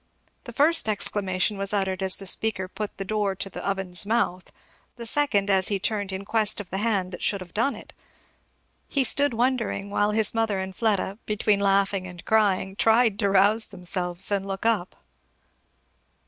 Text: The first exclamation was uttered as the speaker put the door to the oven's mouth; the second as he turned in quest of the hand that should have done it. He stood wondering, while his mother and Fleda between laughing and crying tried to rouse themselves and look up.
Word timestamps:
The 0.45 0.51
first 0.51 0.89
exclamation 0.89 1.59
was 1.59 1.73
uttered 1.75 2.01
as 2.01 2.17
the 2.17 2.25
speaker 2.25 2.67
put 2.67 2.97
the 2.97 3.05
door 3.05 3.35
to 3.35 3.49
the 3.51 3.63
oven's 3.63 4.03
mouth; 4.03 4.51
the 4.95 5.05
second 5.05 5.47
as 5.51 5.67
he 5.67 5.77
turned 5.77 6.11
in 6.11 6.25
quest 6.25 6.59
of 6.59 6.71
the 6.71 6.79
hand 6.79 7.11
that 7.11 7.21
should 7.21 7.39
have 7.39 7.53
done 7.53 7.75
it. 7.75 7.93
He 8.87 9.03
stood 9.03 9.35
wondering, 9.35 9.91
while 9.91 10.09
his 10.09 10.33
mother 10.33 10.57
and 10.57 10.75
Fleda 10.75 11.19
between 11.27 11.59
laughing 11.59 12.07
and 12.07 12.25
crying 12.25 12.75
tried 12.75 13.19
to 13.19 13.29
rouse 13.29 13.67
themselves 13.67 14.31
and 14.31 14.43
look 14.43 14.65
up. 14.65 14.95